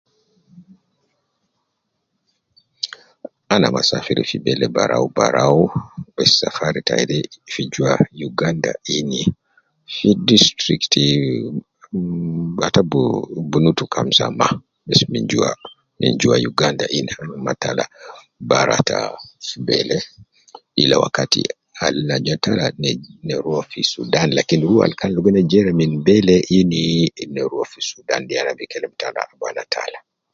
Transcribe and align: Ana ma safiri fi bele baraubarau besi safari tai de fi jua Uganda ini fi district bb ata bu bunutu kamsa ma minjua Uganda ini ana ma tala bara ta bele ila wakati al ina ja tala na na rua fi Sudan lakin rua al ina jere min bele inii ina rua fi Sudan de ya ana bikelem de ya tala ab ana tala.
Ana 3.55 3.67
ma 3.73 3.81
safiri 3.89 4.23
fi 4.29 4.37
bele 4.45 4.65
baraubarau 4.75 5.59
besi 6.15 6.35
safari 6.41 6.81
tai 6.87 7.03
de 7.11 7.17
fi 7.53 7.61
jua 7.73 7.93
Uganda 8.29 8.71
ini 8.97 9.21
fi 9.95 10.07
district 10.29 10.93
bb 11.93 12.57
ata 12.67 12.81
bu 12.89 13.01
bunutu 13.51 13.85
kamsa 13.93 14.25
ma 14.39 14.47
minjua 16.01 16.37
Uganda 16.51 16.85
ini 16.99 17.11
ana 17.21 17.35
ma 17.45 17.53
tala 17.63 17.85
bara 18.49 18.77
ta 18.89 18.99
bele 19.67 19.97
ila 20.81 20.95
wakati 21.03 21.41
al 21.85 21.95
ina 22.01 22.15
ja 22.25 22.35
tala 22.43 22.65
na 22.81 22.89
na 23.27 23.35
rua 23.43 23.61
fi 23.71 23.81
Sudan 23.93 24.29
lakin 24.37 24.61
rua 24.69 24.83
al 24.85 24.93
ina 25.29 25.41
jere 25.51 25.71
min 25.79 25.91
bele 26.07 26.35
inii 26.59 26.99
ina 27.23 27.41
rua 27.51 27.65
fi 27.71 27.79
Sudan 27.91 28.21
de 28.27 28.33
ya 28.35 28.41
ana 28.43 28.57
bikelem 28.59 28.93
de 28.99 29.05
ya 29.05 29.11
tala 29.11 29.21
ab 29.33 29.41
ana 29.49 29.63
tala. 29.75 29.99